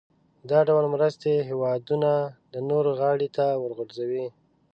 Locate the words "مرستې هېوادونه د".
0.95-2.55